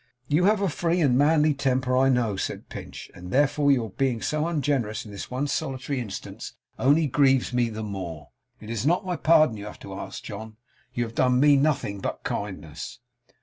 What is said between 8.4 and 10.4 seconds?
It's not my pardon you have to ask,